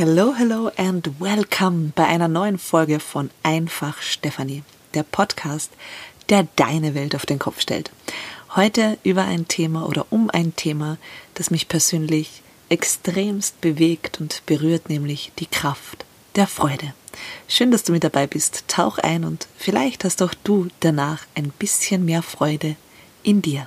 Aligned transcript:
Hello, 0.00 0.32
hello 0.32 0.70
and 0.76 1.18
welcome 1.18 1.90
bei 1.96 2.06
einer 2.06 2.28
neuen 2.28 2.56
Folge 2.56 3.00
von 3.00 3.30
Einfach 3.42 4.00
Stefanie, 4.00 4.62
der 4.94 5.02
Podcast, 5.02 5.72
der 6.28 6.46
deine 6.54 6.94
Welt 6.94 7.16
auf 7.16 7.26
den 7.26 7.40
Kopf 7.40 7.60
stellt. 7.60 7.90
Heute 8.54 8.96
über 9.02 9.24
ein 9.24 9.48
Thema 9.48 9.88
oder 9.88 10.06
um 10.10 10.30
ein 10.30 10.54
Thema, 10.54 10.98
das 11.34 11.50
mich 11.50 11.66
persönlich 11.66 12.42
extremst 12.68 13.60
bewegt 13.60 14.20
und 14.20 14.46
berührt, 14.46 14.88
nämlich 14.88 15.32
die 15.40 15.46
Kraft 15.46 16.04
der 16.36 16.46
Freude. 16.46 16.94
Schön, 17.48 17.72
dass 17.72 17.82
du 17.82 17.90
mit 17.90 18.04
dabei 18.04 18.28
bist. 18.28 18.68
Tauch 18.68 18.98
ein 18.98 19.24
und 19.24 19.48
vielleicht 19.56 20.04
hast 20.04 20.22
auch 20.22 20.34
du 20.44 20.68
danach 20.78 21.26
ein 21.34 21.48
bisschen 21.58 22.04
mehr 22.04 22.22
Freude 22.22 22.76
in 23.24 23.42
dir. 23.42 23.66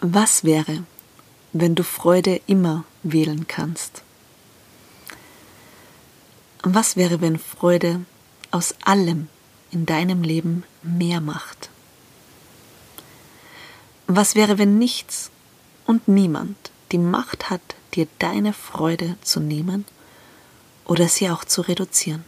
Was 0.00 0.44
wäre, 0.44 0.84
wenn 1.54 1.74
du 1.74 1.82
Freude 1.82 2.42
immer 2.46 2.84
wählen 3.02 3.48
kannst? 3.48 4.02
Was 6.62 6.96
wäre, 6.96 7.22
wenn 7.22 7.38
Freude 7.38 8.04
aus 8.50 8.74
allem 8.84 9.28
in 9.70 9.86
deinem 9.86 10.22
Leben 10.22 10.64
mehr 10.82 11.22
macht? 11.22 11.70
Was 14.06 14.34
wäre, 14.34 14.58
wenn 14.58 14.76
nichts 14.78 15.30
und 15.86 16.08
niemand 16.08 16.56
die 16.92 16.98
Macht 16.98 17.48
hat, 17.48 17.62
dir 17.94 18.06
deine 18.18 18.52
Freude 18.52 19.16
zu 19.22 19.40
nehmen 19.40 19.86
oder 20.84 21.08
sie 21.08 21.30
auch 21.30 21.46
zu 21.46 21.62
reduzieren? 21.62 22.24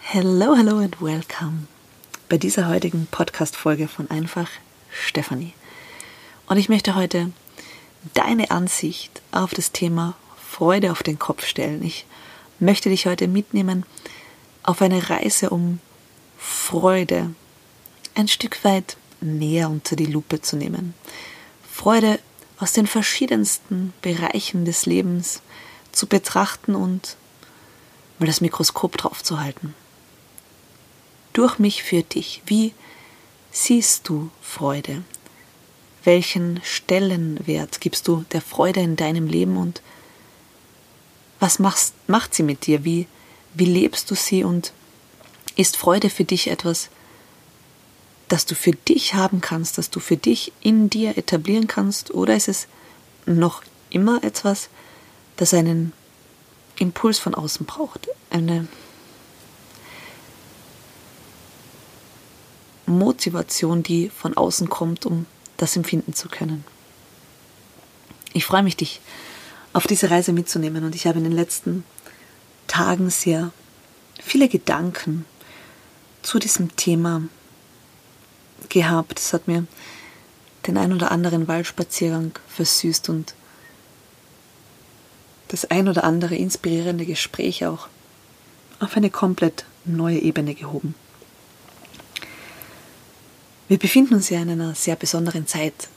Hello, 0.00 0.54
hello 0.54 0.78
and 0.78 1.00
welcome 1.00 1.66
bei 2.28 2.36
dieser 2.36 2.68
heutigen 2.68 3.06
Podcast-Folge 3.10 3.88
von 3.88 4.10
Einfach 4.10 4.48
Stefanie. 4.90 5.52
Und 6.46 6.56
ich 6.56 6.68
möchte 6.68 6.94
heute 6.94 7.32
deine 8.14 8.50
Ansicht 8.50 9.22
auf 9.32 9.54
das 9.54 9.72
Thema 9.72 10.16
Freude 10.48 10.92
auf 10.92 11.02
den 11.02 11.18
Kopf 11.18 11.46
stellen. 11.46 11.82
Ich 11.82 12.06
möchte 12.58 12.88
dich 12.88 13.06
heute 13.06 13.28
mitnehmen 13.28 13.84
auf 14.62 14.82
eine 14.82 15.10
Reise, 15.10 15.50
um 15.50 15.80
Freude 16.38 17.34
ein 18.14 18.28
Stück 18.28 18.64
weit 18.64 18.96
näher 19.20 19.70
unter 19.70 19.96
die 19.96 20.06
Lupe 20.06 20.40
zu 20.40 20.56
nehmen. 20.56 20.94
Freude 21.70 22.18
aus 22.58 22.72
den 22.72 22.86
verschiedensten 22.86 23.92
Bereichen 24.02 24.64
des 24.64 24.86
Lebens 24.86 25.42
zu 25.92 26.06
betrachten 26.06 26.74
und 26.74 27.16
mal 28.18 28.26
das 28.26 28.40
Mikroskop 28.40 28.96
drauf 28.96 29.22
zu 29.22 29.40
halten. 29.40 29.74
Durch 31.32 31.58
mich 31.58 31.82
für 31.82 32.02
dich. 32.02 32.42
Wie 32.46 32.74
siehst 33.64 34.08
du 34.08 34.30
Freude? 34.40 35.02
Welchen 36.04 36.60
Stellenwert 36.62 37.80
gibst 37.80 38.06
du 38.08 38.24
der 38.32 38.40
Freude 38.40 38.80
in 38.80 38.96
deinem 38.96 39.26
Leben 39.26 39.56
und 39.56 39.82
was 41.40 41.58
machst, 41.58 41.94
macht 42.06 42.34
sie 42.34 42.42
mit 42.42 42.66
dir? 42.66 42.84
Wie, 42.84 43.06
wie 43.54 43.64
lebst 43.64 44.10
du 44.10 44.14
sie 44.14 44.44
und 44.44 44.72
ist 45.56 45.76
Freude 45.76 46.08
für 46.08 46.24
dich 46.24 46.48
etwas, 46.48 46.88
das 48.28 48.46
du 48.46 48.54
für 48.54 48.72
dich 48.72 49.14
haben 49.14 49.40
kannst, 49.40 49.76
das 49.76 49.90
du 49.90 50.00
für 50.00 50.16
dich 50.16 50.52
in 50.60 50.88
dir 50.88 51.18
etablieren 51.18 51.66
kannst 51.66 52.12
oder 52.12 52.36
ist 52.36 52.48
es 52.48 52.68
noch 53.26 53.62
immer 53.90 54.22
etwas, 54.22 54.68
das 55.36 55.52
einen 55.52 55.92
Impuls 56.78 57.18
von 57.18 57.34
außen 57.34 57.66
braucht, 57.66 58.08
eine 58.30 58.68
Motivation, 62.88 63.82
die 63.82 64.08
von 64.08 64.36
außen 64.36 64.68
kommt, 64.68 65.06
um 65.06 65.26
das 65.56 65.76
empfinden 65.76 66.14
zu 66.14 66.28
können. 66.28 66.64
Ich 68.32 68.44
freue 68.44 68.62
mich, 68.62 68.76
dich 68.76 69.00
auf 69.72 69.86
diese 69.86 70.10
Reise 70.10 70.32
mitzunehmen 70.32 70.84
und 70.84 70.94
ich 70.94 71.06
habe 71.06 71.18
in 71.18 71.24
den 71.24 71.32
letzten 71.32 71.84
Tagen 72.66 73.10
sehr 73.10 73.52
viele 74.20 74.48
Gedanken 74.48 75.24
zu 76.22 76.38
diesem 76.38 76.74
Thema 76.76 77.22
gehabt. 78.68 79.18
Es 79.18 79.32
hat 79.32 79.48
mir 79.48 79.66
den 80.66 80.76
ein 80.76 80.92
oder 80.92 81.10
anderen 81.10 81.48
Waldspaziergang 81.48 82.32
versüßt 82.48 83.08
und 83.08 83.34
das 85.48 85.64
ein 85.64 85.88
oder 85.88 86.04
andere 86.04 86.36
inspirierende 86.36 87.06
Gespräch 87.06 87.64
auch 87.64 87.88
auf 88.80 88.96
eine 88.96 89.10
komplett 89.10 89.64
neue 89.84 90.18
Ebene 90.18 90.54
gehoben. 90.54 90.94
Wir 93.68 93.78
befinden 93.78 94.14
uns 94.14 94.30
ja 94.30 94.40
in 94.40 94.48
einer 94.48 94.74
sehr 94.74 94.96
besonderen 94.96 95.46
Zeit, 95.46 95.88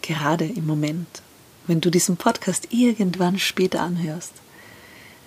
gerade 0.00 0.46
im 0.46 0.66
Moment, 0.66 1.20
wenn 1.66 1.82
du 1.82 1.90
diesen 1.90 2.16
Podcast 2.16 2.68
irgendwann 2.70 3.38
später 3.38 3.82
anhörst. 3.82 4.32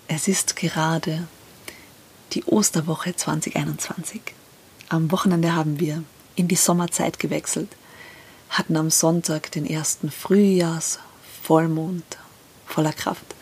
Es 0.08 0.28
ist 0.28 0.56
gerade 0.56 1.28
die 2.34 2.44
Osterwoche 2.46 3.16
2021. 3.16 4.20
Am 4.90 5.12
Wochenende 5.12 5.54
haben 5.54 5.80
wir 5.80 6.04
in 6.36 6.48
die 6.48 6.56
Sommerzeit 6.56 7.20
gewechselt, 7.20 7.70
hatten 8.50 8.78
am 8.78 8.90
Sonntag 8.90 9.52
den 9.52 9.68
ersten 9.68 10.10
Frühjahrs-Vollmond 10.10 12.18
voller 12.66 12.94
Kraft, 12.94 13.36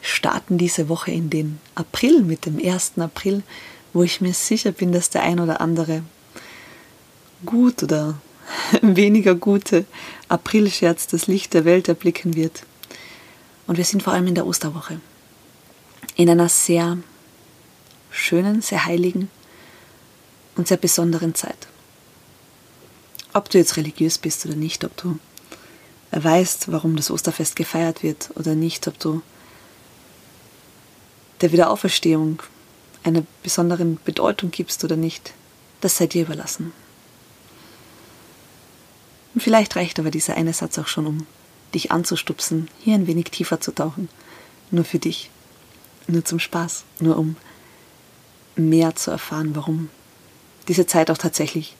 starten 0.00 0.58
diese 0.58 0.88
Woche 0.88 1.10
in 1.10 1.28
den 1.28 1.58
April 1.74 2.22
mit 2.22 2.46
dem 2.46 2.64
1. 2.64 2.92
April, 2.98 3.42
wo 3.92 4.04
ich 4.04 4.20
mir 4.20 4.32
sicher 4.32 4.70
bin, 4.70 4.92
dass 4.92 5.10
der 5.10 5.24
ein 5.24 5.40
oder 5.40 5.60
andere 5.60 6.04
gut 7.44 7.82
oder 7.82 8.20
weniger 8.82 9.34
gute 9.34 9.84
Aprilscherz 10.28 11.06
das 11.06 11.26
Licht 11.26 11.54
der 11.54 11.64
Welt 11.64 11.88
erblicken 11.88 12.34
wird. 12.34 12.64
Und 13.66 13.76
wir 13.76 13.84
sind 13.84 14.02
vor 14.02 14.12
allem 14.12 14.26
in 14.26 14.34
der 14.34 14.46
Osterwoche. 14.46 15.00
In 16.16 16.28
einer 16.28 16.48
sehr 16.48 16.98
schönen, 18.10 18.62
sehr 18.62 18.84
heiligen 18.84 19.30
und 20.56 20.68
sehr 20.68 20.76
besonderen 20.76 21.34
Zeit. 21.34 21.68
Ob 23.32 23.48
du 23.48 23.58
jetzt 23.58 23.76
religiös 23.76 24.18
bist 24.18 24.44
oder 24.44 24.56
nicht, 24.56 24.84
ob 24.84 24.96
du 24.96 25.18
weißt, 26.10 26.72
warum 26.72 26.96
das 26.96 27.10
Osterfest 27.10 27.54
gefeiert 27.54 28.02
wird 28.02 28.30
oder 28.34 28.54
nicht, 28.54 28.88
ob 28.88 28.98
du 28.98 29.22
der 31.40 31.52
Wiederauferstehung 31.52 32.42
eine 33.04 33.24
besondere 33.42 33.84
Bedeutung 33.84 34.50
gibst 34.50 34.84
oder 34.84 34.96
nicht, 34.96 35.32
das 35.80 35.96
sei 35.96 36.06
dir 36.06 36.22
überlassen. 36.22 36.72
Vielleicht 39.40 39.74
reicht 39.74 39.98
aber 39.98 40.10
dieser 40.10 40.36
eine 40.36 40.52
Satz 40.52 40.78
auch 40.78 40.86
schon, 40.86 41.06
um 41.06 41.26
dich 41.74 41.90
anzustupsen, 41.90 42.68
hier 42.78 42.94
ein 42.94 43.06
wenig 43.06 43.30
tiefer 43.30 43.58
zu 43.58 43.72
tauchen. 43.72 44.10
Nur 44.70 44.84
für 44.84 44.98
dich. 44.98 45.30
Nur 46.06 46.26
zum 46.26 46.38
Spaß. 46.38 46.84
Nur 46.98 47.16
um 47.16 47.36
mehr 48.54 48.94
zu 48.96 49.10
erfahren, 49.10 49.56
warum 49.56 49.88
diese 50.68 50.86
Zeit 50.86 51.10
auch 51.10 51.16
tatsächlich 51.16 51.74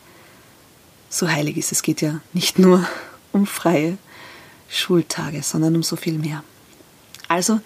so 1.10 1.28
heilig 1.28 1.58
ist. 1.58 1.70
Es 1.70 1.82
geht 1.82 2.00
ja 2.00 2.20
nicht 2.32 2.58
nur 2.58 2.88
um 3.32 3.46
freie 3.46 3.98
Schultage, 4.70 5.42
sondern 5.42 5.76
um 5.76 5.82
so 5.82 5.96
viel 5.96 6.14
mehr. 6.14 6.42
Also 7.28 7.60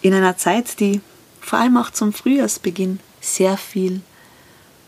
in 0.00 0.14
einer 0.14 0.36
Zeit, 0.36 0.78
die 0.78 1.00
vor 1.40 1.58
allem 1.58 1.76
auch 1.76 1.90
zum 1.90 2.12
Frühjahrsbeginn 2.12 3.00
sehr 3.20 3.56
viel 3.56 4.00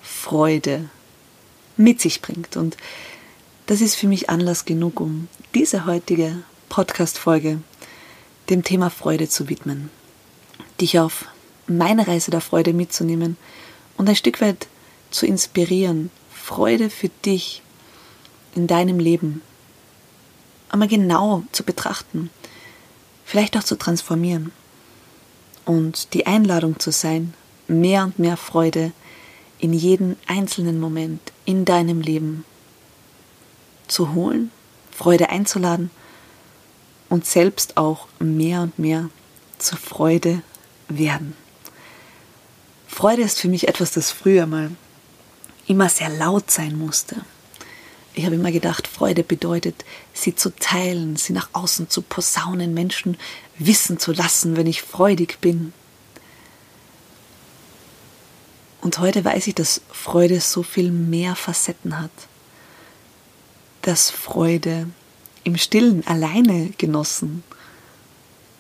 Freude 0.03 0.89
mit 1.77 2.01
sich 2.01 2.23
bringt. 2.23 2.57
Und 2.57 2.77
das 3.67 3.81
ist 3.81 3.97
für 3.97 4.07
mich 4.07 4.31
Anlass 4.31 4.65
genug, 4.65 5.01
um 5.01 5.29
diese 5.55 5.87
heutige 5.87 6.43
Podcast-Folge 6.69 7.61
dem 8.49 8.63
Thema 8.63 8.91
Freude 8.91 9.29
zu 9.29 9.49
widmen, 9.49 9.91
dich 10.81 11.01
auf 11.01 11.27
meine 11.67 12.07
Reise 12.07 12.31
der 12.31 12.41
Freude 12.41 12.73
mitzunehmen 12.73 13.37
und 13.97 14.09
ein 14.09 14.15
Stück 14.15 14.41
weit 14.41 14.69
zu 15.11 15.27
inspirieren, 15.27 16.11
Freude 16.33 16.91
für 16.91 17.09
dich 17.25 17.63
in 18.55 18.69
deinem 18.69 19.01
Leben 19.01 19.43
einmal 20.69 20.89
genau 20.89 21.43
zu 21.51 21.65
betrachten, 21.65 22.31
vielleicht 23.25 23.57
auch 23.57 23.65
zu 23.65 23.77
transformieren 23.77 24.53
und 25.65 26.15
die 26.15 26.27
Einladung 26.27 26.79
zu 26.79 26.93
sein, 26.93 27.35
mehr 27.67 28.05
und 28.05 28.21
mehr 28.21 28.37
Freude 28.37 28.93
in 29.59 29.73
jeden 29.73 30.17
einzelnen 30.29 30.79
Moment 30.79 31.33
in 31.45 31.65
deinem 31.65 32.01
Leben 32.01 32.45
zu 33.89 34.15
holen, 34.15 34.51
Freude 34.91 35.29
einzuladen 35.29 35.91
und 37.09 37.27
selbst 37.27 37.77
auch 37.77 38.09
mehr 38.19 38.63
und 38.63 38.79
mehr 38.79 39.11
zur 39.59 39.79
Freude 39.79 40.43
werden. 40.89 41.37
Freude 42.87 43.23
ist 43.23 43.41
für 43.41 43.49
mich 43.49 43.69
etwas, 43.69 43.93
das 43.93 44.11
früher 44.11 44.47
mal 44.47 44.71
immer 45.67 45.89
sehr 45.89 46.09
laut 46.09 46.51
sein 46.51 46.79
musste. 46.79 47.17
Ich 48.15 48.25
habe 48.25 48.37
immer 48.37 48.51
gedacht, 48.51 48.87
Freude 48.89 49.23
bedeutet, 49.23 49.85
sie 50.15 50.35
zu 50.35 50.51
teilen, 50.57 51.17
sie 51.17 51.35
nach 51.35 51.51
außen 51.53 51.91
zu 51.91 52.01
posaunen, 52.01 52.73
Menschen 52.73 53.19
wissen 53.59 53.99
zu 53.99 54.13
lassen, 54.13 54.57
wenn 54.57 54.67
ich 54.67 54.81
freudig 54.81 55.39
bin. 55.43 55.75
Und 58.81 58.99
heute 58.99 59.25
weiß 59.25 59.49
ich, 59.49 59.55
dass 59.55 59.83
Freude 59.93 60.41
so 60.41 60.63
viel 60.63 60.91
mehr 60.91 61.37
Facetten 61.37 62.01
hat. 62.01 62.11
Dass 63.87 64.11
Freude 64.11 64.89
im 65.45 65.57
Stillen 65.57 66.05
alleine 66.09 66.71
genossen 66.77 67.45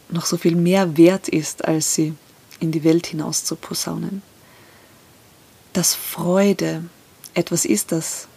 noch 0.09 0.25
so 0.25 0.37
viel 0.37 0.55
mehr 0.55 0.97
wert 0.97 1.27
ist, 1.29 1.65
als 1.65 1.97
sie 1.97 2.15
in 2.61 2.71
die 2.71 2.85
Welt 2.85 3.09
hinaus 3.09 3.43
zu 3.43 3.57
posaunen. 3.57 4.23
Dass 5.73 5.97
Freude 5.97 6.85
etwas 7.35 7.65
ist, 7.65 7.91
das 7.91 8.29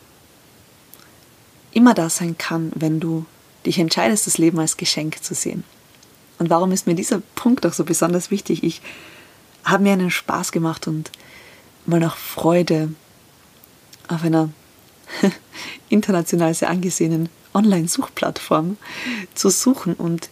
immer 1.74 1.94
da 1.94 2.10
sein 2.10 2.40
kann, 2.40 2.72
wenn 2.74 3.00
du 3.00 3.24
dich 3.68 3.78
entscheidest, 3.78 4.26
das 4.26 4.40
Leben 4.40 4.58
als 4.60 4.76
Geschenk 4.76 5.24
zu 5.24 5.36
sehen. 5.36 5.64
Und 6.40 6.50
warum 6.50 6.72
ist 6.72 6.88
mir 6.88 6.96
dieser 6.96 7.22
Punkt 7.36 7.68
auch 7.68 7.74
so 7.74 7.84
besonders 7.84 8.32
wichtig? 8.32 8.64
Ich 8.64 8.82
habe 9.64 9.84
mir 9.84 9.94
einen 9.94 10.10
Spaß 10.10 10.52
gemacht 10.52 10.88
und 10.88 11.12
mal 11.86 12.00
nach 12.00 12.18
Freude 12.18 12.96
auf 14.08 14.24
einer 14.24 14.50
international 15.90 16.54
sehr 16.54 16.70
angesehenen 16.70 17.30
Online-Suchplattform 17.54 18.78
zu 19.34 19.50
suchen. 19.50 19.94
Und 19.94 20.30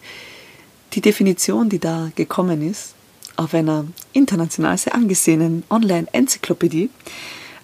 die 0.94 1.01
Definition, 1.01 1.69
die 1.69 1.79
da 1.79 2.12
gekommen 2.15 2.68
ist, 2.68 2.94
auf 3.35 3.53
einer 3.53 3.85
international 4.13 4.77
sehr 4.77 4.95
angesehenen 4.95 5.63
Online-Enzyklopädie, 5.69 6.89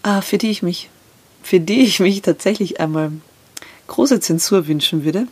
äh, 0.04 0.22
für 0.22 0.38
die 0.38 0.52
ich 0.52 0.62
mich, 0.64 0.90
für 1.42 1.60
die 1.60 1.82
ich 1.82 2.00
mich 2.00 2.22
tatsächlich 2.22 2.80
einmal 2.80 3.12
große 3.88 4.20
Zensur 4.20 4.68
wünschen 4.68 5.04
würde. 5.04 5.28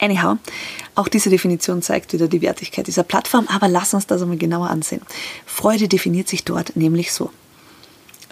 Anyhow, 0.00 0.36
auch 0.94 1.08
diese 1.08 1.30
Definition 1.30 1.80
zeigt 1.80 2.12
wieder 2.12 2.28
die 2.28 2.42
Wertigkeit 2.42 2.86
dieser 2.86 3.04
Plattform, 3.04 3.46
aber 3.48 3.68
lass 3.68 3.94
uns 3.94 4.06
das 4.06 4.20
einmal 4.20 4.36
genauer 4.36 4.68
ansehen. 4.68 5.00
Freude 5.46 5.88
definiert 5.88 6.28
sich 6.28 6.44
dort 6.44 6.76
nämlich 6.76 7.12
so. 7.12 7.30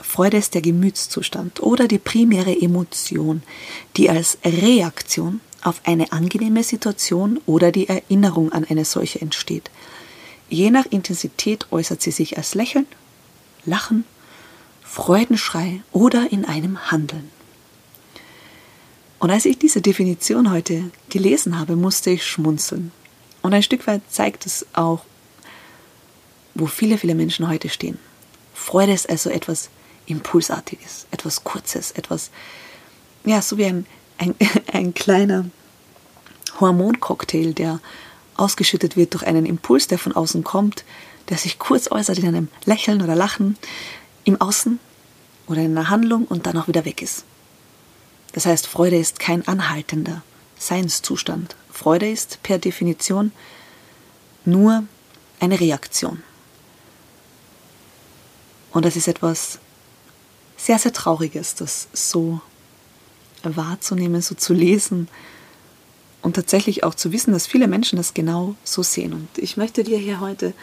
Freude 0.06 0.36
ist 0.36 0.54
der 0.54 0.62
Gemütszustand 0.62 1.60
oder 1.62 1.88
die 1.88 1.98
primäre 1.98 2.56
Emotion, 2.58 3.42
die 3.96 4.08
als 4.08 4.38
Reaktion 4.44 5.40
auf 5.62 5.80
eine 5.84 6.12
angenehme 6.12 6.62
Situation 6.62 7.40
oder 7.44 7.72
die 7.72 7.88
Erinnerung 7.88 8.52
an 8.52 8.64
eine 8.64 8.84
solche 8.84 9.20
entsteht. 9.20 9.68
Je 10.48 10.70
nach 10.70 10.86
Intensität 10.86 11.66
äußert 11.72 12.00
sie 12.00 12.12
sich 12.12 12.38
als 12.38 12.54
Lächeln, 12.54 12.86
Lachen, 13.64 14.04
Freudenschrei 14.84 15.82
oder 15.90 16.30
in 16.30 16.44
einem 16.44 16.90
Handeln. 16.92 17.28
Und 19.18 19.32
als 19.32 19.44
ich 19.44 19.58
diese 19.58 19.82
Definition 19.82 20.52
heute 20.52 20.92
gelesen 21.10 21.58
habe, 21.58 21.74
musste 21.74 22.10
ich 22.10 22.24
schmunzeln. 22.24 22.92
Und 23.42 23.54
ein 23.54 23.64
Stück 23.64 23.88
weit 23.88 24.02
zeigt 24.08 24.46
es 24.46 24.64
auch, 24.72 25.04
wo 26.54 26.66
viele, 26.66 26.96
viele 26.96 27.16
Menschen 27.16 27.48
heute 27.48 27.68
stehen. 27.68 27.98
Freude 28.54 28.92
ist 28.92 29.10
also 29.10 29.30
etwas 29.30 29.68
Impulsartiges, 30.06 31.06
etwas 31.10 31.44
Kurzes, 31.44 31.90
etwas, 31.92 32.30
ja, 33.24 33.42
so 33.42 33.58
wie 33.58 33.66
ein, 33.66 33.86
ein, 34.18 34.34
ein 34.72 34.94
kleiner 34.94 35.46
Hormoncocktail, 36.60 37.52
der 37.52 37.80
ausgeschüttet 38.36 38.96
wird 38.96 39.14
durch 39.14 39.26
einen 39.26 39.46
Impuls, 39.46 39.86
der 39.88 39.98
von 39.98 40.12
außen 40.12 40.44
kommt, 40.44 40.84
der 41.28 41.38
sich 41.38 41.58
kurz 41.58 41.90
äußert 41.90 42.18
in 42.18 42.28
einem 42.28 42.48
Lächeln 42.64 43.02
oder 43.02 43.14
Lachen 43.14 43.56
im 44.24 44.40
Außen 44.40 44.78
oder 45.46 45.60
in 45.62 45.76
einer 45.76 45.90
Handlung 45.90 46.24
und 46.24 46.46
dann 46.46 46.58
auch 46.58 46.68
wieder 46.68 46.84
weg 46.84 47.02
ist. 47.02 47.24
Das 48.32 48.46
heißt, 48.46 48.66
Freude 48.66 48.98
ist 48.98 49.18
kein 49.18 49.46
anhaltender 49.48 50.22
Seinszustand. 50.58 51.56
Freude 51.72 52.10
ist 52.10 52.42
per 52.42 52.58
Definition 52.58 53.32
nur 54.44 54.84
eine 55.40 55.58
Reaktion. 55.58 56.22
Und 58.72 58.84
das 58.84 58.96
ist 58.96 59.08
etwas 59.08 59.58
sehr, 60.56 60.78
sehr 60.78 60.92
Trauriges, 60.92 61.54
das 61.54 61.88
so 61.92 62.40
wahrzunehmen, 63.42 64.22
so 64.22 64.34
zu 64.34 64.54
lesen 64.54 65.08
und 66.22 66.34
tatsächlich 66.34 66.82
auch 66.82 66.94
zu 66.94 67.12
wissen, 67.12 67.32
dass 67.32 67.46
viele 67.46 67.68
Menschen 67.68 67.96
das 67.96 68.14
genau 68.14 68.56
so 68.64 68.82
sehen. 68.82 69.12
Und 69.12 69.28
ich 69.36 69.56
möchte 69.56 69.84
dir 69.84 69.98
hier 69.98 70.20
heute 70.20 70.54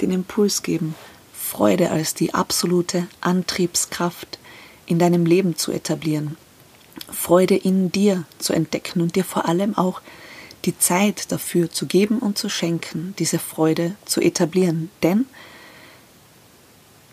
den 0.00 0.10
Impuls 0.12 0.62
geben, 0.62 0.94
Freude 1.34 1.90
als 1.90 2.14
die 2.14 2.32
absolute 2.32 3.06
Antriebskraft 3.20 4.38
in 4.86 4.98
deinem 4.98 5.26
Leben 5.26 5.56
zu 5.56 5.72
etablieren. 5.72 6.36
Freude 7.12 7.56
in 7.56 7.92
dir 7.92 8.24
zu 8.38 8.52
entdecken 8.52 9.02
und 9.02 9.14
dir 9.14 9.24
vor 9.24 9.46
allem 9.46 9.76
auch 9.76 10.00
die 10.64 10.78
Zeit 10.78 11.30
dafür 11.32 11.70
zu 11.70 11.86
geben 11.86 12.18
und 12.18 12.38
zu 12.38 12.48
schenken, 12.48 13.14
diese 13.18 13.38
Freude 13.38 13.94
zu 14.04 14.20
etablieren. 14.20 14.90
Denn 15.02 15.26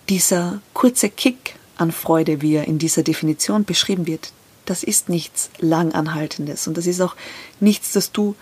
dieser 0.07 0.61
kurze 0.73 1.09
Kick 1.09 1.56
an 1.77 1.91
Freude, 1.91 2.41
wie 2.41 2.56
er 2.56 2.68
in 2.68 2.79
dieser 2.79 3.03
Definition 3.03 3.65
beschrieben 3.65 4.07
wird, 4.07 4.31
das 4.65 4.83
ist 4.83 5.09
nichts 5.09 5.50
langanhaltendes 5.59 6.68
und 6.68 6.77
das 6.77 6.88
ist 6.88 7.01
auch 7.01 7.15
nichts, 7.59 7.94
das 7.94 8.12
du 8.12 8.35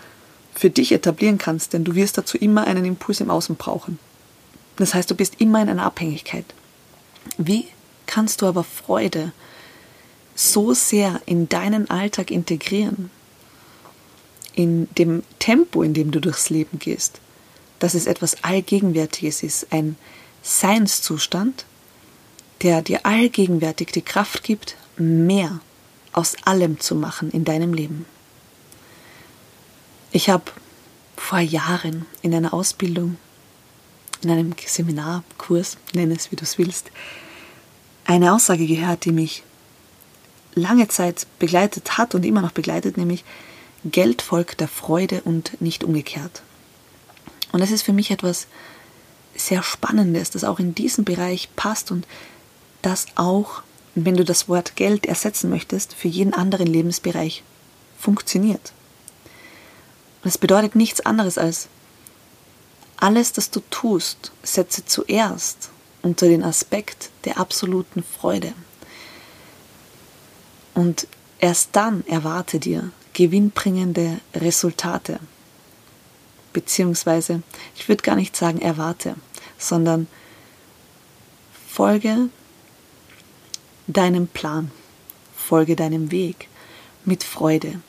für 0.54 0.70
dich 0.70 0.92
etablieren 0.92 1.38
kannst, 1.38 1.72
denn 1.72 1.84
du 1.84 1.94
wirst 1.94 2.18
dazu 2.18 2.38
immer 2.38 2.66
einen 2.66 2.84
Impuls 2.84 3.20
im 3.20 3.30
Außen 3.30 3.56
brauchen. 3.56 3.98
Das 4.76 4.94
heißt, 4.94 5.10
du 5.10 5.14
bist 5.14 5.34
immer 5.38 5.62
in 5.62 5.68
einer 5.68 5.84
Abhängigkeit. 5.84 6.46
Wie 7.38 7.66
kannst 8.06 8.42
du 8.42 8.46
aber 8.46 8.64
Freude 8.64 9.32
so 10.34 10.74
sehr 10.74 11.20
in 11.26 11.48
deinen 11.48 11.90
Alltag 11.90 12.30
integrieren, 12.30 13.10
in 14.54 14.88
dem 14.96 15.22
Tempo, 15.38 15.82
in 15.82 15.94
dem 15.94 16.10
du 16.10 16.20
durchs 16.20 16.50
Leben 16.50 16.78
gehst, 16.78 17.20
dass 17.78 17.94
es 17.94 18.06
etwas 18.06 18.42
Allgegenwärtiges 18.42 19.42
ist, 19.42 19.72
ein 19.72 19.96
Seinszustand, 20.42 21.66
der 22.62 22.82
dir 22.82 23.04
allgegenwärtig 23.04 23.92
die 23.92 24.02
Kraft 24.02 24.42
gibt, 24.42 24.76
mehr 24.96 25.60
aus 26.12 26.36
allem 26.44 26.80
zu 26.80 26.94
machen 26.94 27.30
in 27.30 27.44
deinem 27.44 27.74
Leben. 27.74 28.06
Ich 30.10 30.30
habe 30.30 30.44
vor 31.16 31.40
Jahren 31.40 32.06
in 32.22 32.34
einer 32.34 32.54
Ausbildung, 32.54 33.16
in 34.22 34.30
einem 34.30 34.54
Seminarkurs, 34.64 35.76
nenn 35.92 36.10
es 36.10 36.32
wie 36.32 36.36
du 36.36 36.44
es 36.44 36.58
willst, 36.58 36.90
eine 38.06 38.32
Aussage 38.32 38.66
gehört, 38.66 39.04
die 39.04 39.12
mich 39.12 39.42
lange 40.54 40.88
Zeit 40.88 41.26
begleitet 41.38 41.98
hat 41.98 42.14
und 42.14 42.24
immer 42.24 42.40
noch 42.40 42.52
begleitet, 42.52 42.96
nämlich 42.96 43.24
Geld 43.84 44.22
folgt 44.22 44.60
der 44.60 44.68
Freude 44.68 45.20
und 45.22 45.60
nicht 45.60 45.84
umgekehrt. 45.84 46.42
Und 47.52 47.60
das 47.60 47.70
ist 47.70 47.82
für 47.82 47.92
mich 47.92 48.10
etwas 48.10 48.46
sehr 49.34 49.62
Spannendes, 49.62 50.30
das 50.30 50.44
auch 50.44 50.58
in 50.58 50.74
diesem 50.74 51.04
Bereich 51.04 51.50
passt 51.56 51.90
und 51.90 52.06
das 52.86 53.06
auch, 53.16 53.62
wenn 53.96 54.16
du 54.16 54.24
das 54.24 54.48
Wort 54.48 54.76
Geld 54.76 55.06
ersetzen 55.06 55.50
möchtest, 55.50 55.92
für 55.92 56.06
jeden 56.06 56.32
anderen 56.32 56.68
Lebensbereich 56.68 57.42
funktioniert. 57.98 58.72
Das 60.22 60.38
bedeutet 60.38 60.76
nichts 60.76 61.00
anderes 61.00 61.36
als, 61.36 61.68
alles, 62.96 63.32
das 63.32 63.50
du 63.50 63.60
tust, 63.70 64.30
setze 64.42 64.84
zuerst 64.84 65.70
unter 66.02 66.28
den 66.28 66.44
Aspekt 66.44 67.10
der 67.24 67.38
absoluten 67.38 68.04
Freude. 68.04 68.52
Und 70.74 71.08
erst 71.40 71.70
dann 71.72 72.06
erwarte 72.06 72.60
dir 72.60 72.90
gewinnbringende 73.14 74.20
Resultate. 74.32 75.18
Beziehungsweise, 76.52 77.42
ich 77.74 77.88
würde 77.88 78.02
gar 78.02 78.14
nicht 78.14 78.36
sagen 78.36 78.60
erwarte, 78.60 79.16
sondern 79.58 80.06
folge 81.68 82.30
deinem 83.86 84.26
Plan, 84.26 84.70
folge 85.36 85.76
deinem 85.76 86.10
Weg 86.10 86.48
mit 87.04 87.24
Freude. 87.24 87.80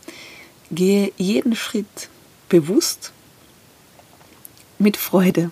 Gehe 0.72 1.12
jeden 1.18 1.56
Schritt 1.56 2.10
bewusst 2.50 3.12
mit 4.80 4.98
Freude 4.98 5.52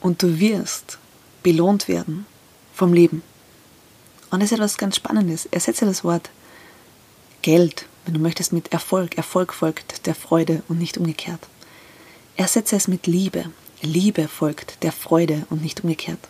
und 0.00 0.22
du 0.22 0.38
wirst 0.40 0.98
belohnt 1.42 1.88
werden 1.88 2.26
vom 2.74 2.92
Leben. 2.92 3.22
Und 4.30 4.40
das 4.40 4.52
ist 4.52 4.58
etwas 4.58 4.78
ganz 4.78 4.96
Spannendes. 4.96 5.46
Ersetze 5.46 5.84
das 5.84 6.04
Wort 6.04 6.30
Geld, 7.42 7.86
wenn 8.04 8.14
du 8.14 8.20
möchtest, 8.20 8.52
mit 8.52 8.72
Erfolg. 8.72 9.16
Erfolg 9.16 9.52
folgt 9.52 10.06
der 10.06 10.14
Freude 10.14 10.62
und 10.68 10.78
nicht 10.78 10.98
umgekehrt. 10.98 11.40
Ersetze 12.36 12.76
es 12.76 12.88
mit 12.88 13.06
Liebe. 13.06 13.50
Liebe 13.82 14.28
folgt 14.28 14.82
der 14.82 14.92
Freude 14.92 15.46
und 15.50 15.62
nicht 15.62 15.82
umgekehrt. 15.82 16.20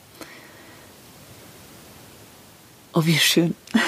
Oh, 2.93 3.05
wie 3.05 3.19
schön. 3.19 3.55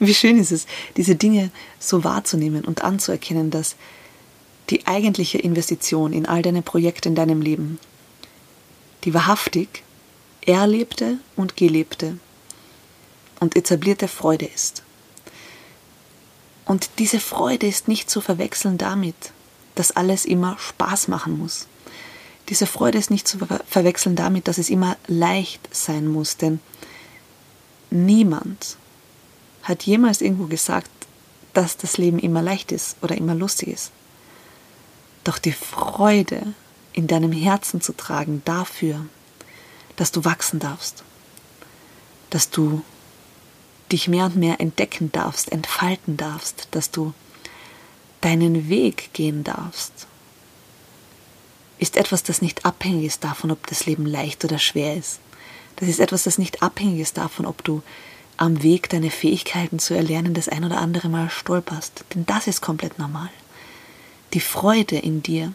Wie 0.00 0.14
schön 0.14 0.38
ist 0.38 0.50
es, 0.50 0.66
diese 0.96 1.14
Dinge 1.14 1.50
so 1.78 2.02
wahrzunehmen 2.02 2.64
und 2.64 2.82
anzuerkennen, 2.82 3.50
dass 3.50 3.76
die 4.70 4.86
eigentliche 4.86 5.38
Investition 5.38 6.12
in 6.12 6.26
all 6.26 6.42
deine 6.42 6.62
Projekte 6.62 7.08
in 7.08 7.14
deinem 7.14 7.40
Leben, 7.40 7.78
die 9.04 9.14
wahrhaftig 9.14 9.84
erlebte 10.40 11.18
und 11.36 11.56
gelebte 11.56 12.18
und 13.40 13.56
etablierte 13.56 14.08
Freude 14.08 14.46
ist. 14.46 14.82
Und 16.64 16.90
diese 16.98 17.20
Freude 17.20 17.66
ist 17.66 17.88
nicht 17.88 18.10
zu 18.10 18.20
verwechseln 18.20 18.78
damit, 18.78 19.32
dass 19.74 19.92
alles 19.92 20.24
immer 20.24 20.56
Spaß 20.58 21.08
machen 21.08 21.38
muss. 21.38 21.66
Diese 22.48 22.66
Freude 22.66 22.98
ist 22.98 23.10
nicht 23.10 23.26
zu 23.26 23.38
ver 23.38 23.60
verwechseln 23.68 24.16
damit, 24.16 24.48
dass 24.48 24.58
es 24.58 24.70
immer 24.70 24.96
leicht 25.06 25.68
sein 25.74 26.06
muss, 26.06 26.36
denn 26.36 26.60
niemand 27.90 28.76
hat 29.62 29.82
jemals 29.84 30.20
irgendwo 30.20 30.46
gesagt, 30.46 30.90
dass 31.52 31.76
das 31.76 31.98
Leben 31.98 32.18
immer 32.18 32.42
leicht 32.42 32.72
ist 32.72 32.96
oder 33.02 33.16
immer 33.16 33.34
lustig 33.34 33.68
ist. 33.68 33.92
Doch 35.24 35.38
die 35.38 35.52
Freude 35.52 36.54
in 36.92 37.06
deinem 37.06 37.32
Herzen 37.32 37.80
zu 37.80 37.92
tragen 37.92 38.42
dafür, 38.44 39.04
dass 39.96 40.12
du 40.12 40.24
wachsen 40.24 40.60
darfst, 40.60 41.04
dass 42.30 42.50
du 42.50 42.82
dich 43.92 44.08
mehr 44.08 44.26
und 44.26 44.36
mehr 44.36 44.60
entdecken 44.60 45.12
darfst, 45.12 45.50
entfalten 45.52 46.16
darfst, 46.16 46.68
dass 46.70 46.90
du 46.90 47.12
deinen 48.20 48.68
Weg 48.68 49.10
gehen 49.12 49.44
darfst, 49.44 50.06
ist 51.78 51.96
etwas, 51.96 52.22
das 52.22 52.42
nicht 52.42 52.64
abhängig 52.64 53.06
ist 53.06 53.24
davon, 53.24 53.50
ob 53.50 53.66
das 53.66 53.86
Leben 53.86 54.06
leicht 54.06 54.44
oder 54.44 54.58
schwer 54.58 54.96
ist. 54.96 55.18
Das 55.80 55.88
ist 55.88 56.00
etwas, 56.00 56.24
das 56.24 56.38
nicht 56.38 56.62
abhängig 56.62 57.00
ist 57.00 57.16
davon, 57.16 57.46
ob 57.46 57.64
du 57.64 57.82
am 58.36 58.62
Weg 58.62 58.88
deine 58.88 59.10
Fähigkeiten 59.10 59.78
zu 59.78 59.94
erlernen 59.94 60.34
das 60.34 60.48
ein 60.48 60.64
oder 60.64 60.78
andere 60.78 61.08
Mal 61.08 61.28
stolperst. 61.30 62.04
Denn 62.14 62.24
das 62.26 62.46
ist 62.46 62.60
komplett 62.60 62.98
normal. 62.98 63.30
Die 64.32 64.40
Freude 64.40 64.96
in 64.96 65.22
dir 65.22 65.52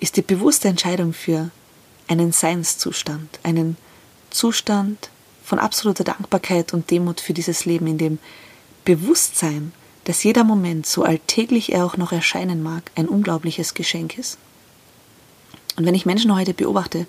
ist 0.00 0.16
die 0.16 0.22
bewusste 0.22 0.68
Entscheidung 0.68 1.12
für 1.12 1.50
einen 2.08 2.32
Seinszustand, 2.32 3.38
einen 3.42 3.76
Zustand 4.30 5.10
von 5.44 5.58
absoluter 5.58 6.04
Dankbarkeit 6.04 6.72
und 6.72 6.90
Demut 6.90 7.20
für 7.20 7.34
dieses 7.34 7.64
Leben, 7.64 7.86
in 7.86 7.98
dem 7.98 8.18
Bewusstsein, 8.84 9.72
dass 10.04 10.22
jeder 10.22 10.44
Moment, 10.44 10.86
so 10.86 11.02
alltäglich 11.02 11.72
er 11.72 11.84
auch 11.84 11.96
noch 11.96 12.12
erscheinen 12.12 12.62
mag, 12.62 12.90
ein 12.94 13.08
unglaubliches 13.08 13.74
Geschenk 13.74 14.18
ist. 14.18 14.38
Und 15.76 15.84
wenn 15.84 15.94
ich 15.94 16.06
Menschen 16.06 16.34
heute 16.34 16.54
beobachte, 16.54 17.06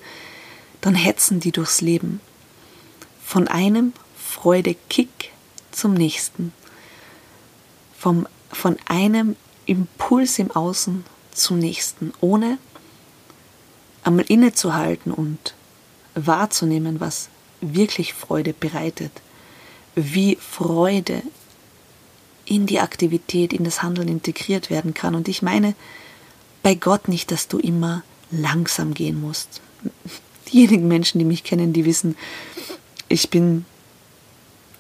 dann 0.82 0.96
hetzen 0.96 1.40
die 1.40 1.52
durchs 1.52 1.82
Leben. 1.82 2.22
Von 3.24 3.48
einem 3.48 3.94
Freudekick 4.18 5.32
zum 5.72 5.94
nächsten. 5.94 6.54
Vom, 7.98 8.28
von 8.52 8.78
einem 8.86 9.36
Impuls 9.66 10.40
im 10.40 10.52
Außen 10.52 11.04
zum 11.32 11.60
nächsten, 11.60 12.14
ohne 12.22 12.58
einmal 14.04 14.26
innezuhalten 14.28 15.12
und 15.12 15.54
wahrzunehmen, 16.16 17.00
was 17.00 17.30
wirklich 17.62 18.14
Freude 18.14 18.54
bereitet, 18.54 19.12
wie 19.96 20.38
Freude 20.38 21.22
in 22.46 22.66
die 22.66 22.80
Aktivität, 22.80 23.52
in 23.52 23.64
das 23.64 23.84
Handeln 23.84 24.08
integriert 24.08 24.70
werden 24.70 24.94
kann. 24.94 25.16
Und 25.16 25.28
ich 25.28 25.42
meine 25.42 25.76
bei 26.64 26.76
Gott 26.76 27.08
nicht, 27.08 27.32
dass 27.32 27.48
du 27.48 27.60
immer 27.60 28.04
langsam 28.32 28.94
gehen 28.94 29.20
musst. 29.20 29.62
Diejenigen 30.52 30.88
Menschen, 30.88 31.20
die 31.20 31.26
mich 31.26 31.44
kennen, 31.44 31.74
die 31.74 31.86
wissen, 31.86 32.16
ich 33.10 33.30
bin, 33.30 33.66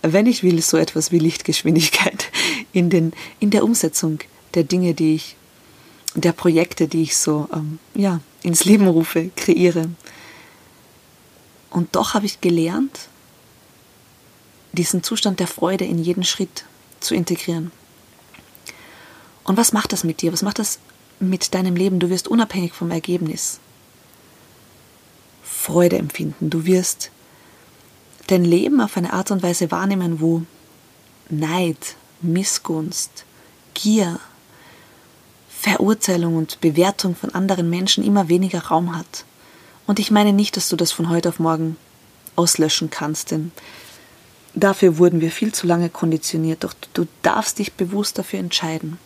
wenn 0.02 0.26
ich 0.26 0.44
will, 0.44 0.62
so 0.62 0.78
etwas 0.78 1.12
wie 1.12 1.20
Lichtgeschwindigkeit 1.20 2.30
in, 2.74 2.90
den, 2.90 3.14
in 3.40 3.50
der 3.50 3.64
Umsetzung 3.64 4.20
der 4.54 4.64
Dinge, 4.64 4.94
die 4.94 5.16
ich, 5.16 5.36
der 6.16 6.32
Projekte, 6.32 6.88
die 6.88 7.04
ich 7.04 7.18
so 7.18 7.48
ähm, 7.54 7.80
ja, 7.94 8.22
ins 8.44 8.66
Leben 8.66 8.88
rufe, 8.88 9.30
kreiere. 9.36 9.90
Und 11.70 11.96
doch 11.96 12.14
habe 12.14 12.26
ich 12.26 12.42
gelernt, 12.42 13.10
diesen 14.72 15.04
Zustand 15.04 15.40
der 15.40 15.48
Freude 15.48 15.86
in 15.86 16.00
jeden 16.00 16.24
Schritt 16.24 16.66
zu 17.00 17.14
integrieren. 17.14 17.72
Und 19.44 19.58
was 19.58 19.74
macht 19.74 19.94
das 19.94 20.04
mit 20.04 20.22
dir? 20.22 20.34
Was 20.34 20.42
macht 20.42 20.60
das 20.60 20.80
mit 21.20 21.54
deinem 21.54 21.76
Leben? 21.76 22.00
Du 22.00 22.10
wirst 22.10 22.28
unabhängig 22.28 22.74
vom 22.74 22.92
Ergebnis 22.92 23.60
Freude 25.68 25.98
empfinden. 25.98 26.50
Du 26.50 26.66
wirst 26.66 27.12
dein 28.28 28.46
Leben 28.46 28.80
auf 28.80 28.96
eine 28.96 29.12
Art 29.12 29.32
und 29.32 29.44
Weise 29.44 29.70
wahrnehmen, 29.70 30.22
wo 30.22 30.44
Neid, 31.30 31.98
Missgunst, 32.22 33.26
Gier, 33.74 34.22
Verurteilung 35.50 36.38
und 36.38 36.62
Bewertung 36.62 37.18
von 37.18 37.36
anderen 37.36 37.70
Menschen 37.70 38.02
immer 38.02 38.30
weniger 38.30 38.68
Raum 38.68 38.98
hat. 38.98 39.26
Und 39.88 40.00
ich 40.00 40.10
meine 40.10 40.32
nicht, 40.32 40.56
dass 40.56 40.70
du 40.70 40.78
das 40.78 40.94
von 40.94 41.10
heute 41.10 41.28
auf 41.28 41.40
morgen 41.40 41.76
auslöschen 42.38 42.90
kannst, 42.90 43.32
denn 43.32 43.52
dafür 44.56 44.98
wurden 44.98 45.20
wir 45.20 45.32
viel 45.32 45.54
zu 45.54 45.68
lange 45.68 45.90
konditioniert. 45.90 46.64
Doch 46.64 46.76
du 46.94 47.08
darfst 47.24 47.60
dich 47.60 47.74
bewusst 47.74 48.18
dafür 48.18 48.40
entscheiden, 48.40 49.00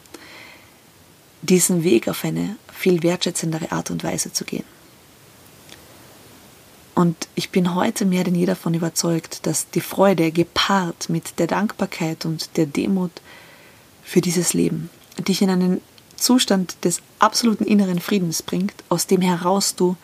diesen 1.42 1.84
Weg 1.84 2.08
auf 2.08 2.24
eine 2.24 2.56
viel 2.72 3.02
wertschätzendere 3.02 3.72
Art 3.72 3.90
und 3.90 4.04
Weise 4.04 4.32
zu 4.32 4.46
gehen. 4.46 4.81
Und 7.02 7.28
ich 7.34 7.50
bin 7.50 7.74
heute 7.74 8.06
mehr 8.06 8.24
denn 8.24 8.36
je 8.36 8.46
davon 8.46 8.76
überzeugt, 8.76 9.48
dass 9.48 9.72
die 9.72 9.82
Freude 9.82 10.32
gepaart 10.32 11.10
mit 11.10 11.40
der 11.40 11.48
Dankbarkeit 11.48 12.26
und 12.26 12.56
der 12.58 12.68
Demut 12.68 13.10
für 14.04 14.22
dieses 14.22 14.54
Leben 14.54 14.92
dich 15.18 15.42
in 15.42 15.50
einen 15.50 15.82
Zustand 16.16 16.86
des 16.86 17.02
absoluten 17.18 17.64
inneren 17.64 18.00
Friedens 18.00 18.44
bringt, 18.44 18.76
aus 18.90 19.08
dem 19.08 19.22
heraus 19.22 19.74
du 19.74 19.96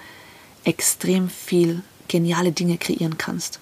extrem 0.63 1.30
viel 1.30 1.84
geniale 2.08 2.51
Dinge 2.51 2.80
kreieren 2.80 3.20
kannst. 3.20 3.60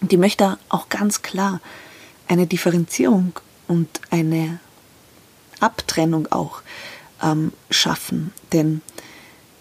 Und 0.00 0.12
ich 0.12 0.18
möchte 0.20 0.56
auch 0.68 0.88
ganz 0.88 1.22
klar 1.22 1.60
eine 2.28 2.46
Differenzierung 2.46 3.32
und 3.66 4.00
eine 4.10 4.60
Abtrennung 5.58 6.30
auch 6.30 6.62
ähm, 7.20 7.52
schaffen. 7.68 8.32
Denn 8.52 8.80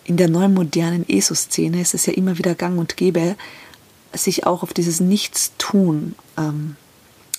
in 0.09 0.17
der 0.17 0.27
neuen 0.27 0.55
modernen 0.55 1.07
ESO-Szene 1.07 1.79
ist 1.79 1.93
es 1.93 2.07
ja 2.07 2.13
immer 2.13 2.39
wieder 2.39 2.55
gang 2.55 2.79
und 2.79 2.97
gäbe, 2.97 3.35
sich 4.11 4.47
auch 4.47 4.63
auf 4.63 4.73
dieses 4.73 4.99
Nichtstun 4.99 6.15
ähm, 6.35 6.77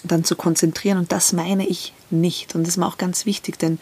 dann 0.04 0.22
zu 0.22 0.36
konzentrieren. 0.36 0.96
Und 0.96 1.10
das 1.10 1.32
meine 1.32 1.66
ich 1.66 1.92
nicht. 2.10 2.54
Und 2.54 2.62
das 2.62 2.74
ist 2.74 2.76
mir 2.76 2.86
auch 2.86 2.96
ganz 2.96 3.26
wichtig, 3.26 3.58
denn 3.58 3.80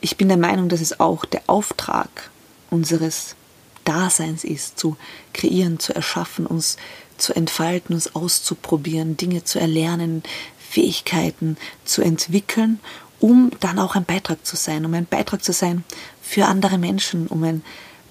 ich 0.00 0.16
bin 0.16 0.26
der 0.26 0.36
Meinung, 0.36 0.68
dass 0.68 0.80
es 0.80 0.98
auch 0.98 1.24
der 1.26 1.42
Auftrag 1.46 2.30
unseres 2.70 3.36
Daseins 3.84 4.42
ist, 4.42 4.80
zu 4.80 4.96
kreieren, 5.32 5.78
zu 5.78 5.94
erschaffen, 5.94 6.44
uns 6.44 6.76
zu 7.18 7.36
entfalten, 7.36 7.94
uns 7.94 8.16
auszuprobieren, 8.16 9.16
Dinge 9.16 9.44
zu 9.44 9.60
erlernen, 9.60 10.24
Fähigkeiten 10.58 11.56
zu 11.84 12.02
entwickeln, 12.02 12.80
um 13.20 13.52
dann 13.60 13.78
auch 13.78 13.94
ein 13.94 14.04
Beitrag 14.04 14.44
zu 14.44 14.56
sein, 14.56 14.84
um 14.84 14.94
ein 14.94 15.06
Beitrag 15.06 15.44
zu 15.44 15.52
sein 15.52 15.84
für 16.20 16.46
andere 16.46 16.78
Menschen, 16.78 17.28
um 17.28 17.44
ein 17.44 17.62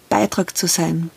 Beitrag 0.09 0.57
zu 0.57 0.67
sein 0.67 1.09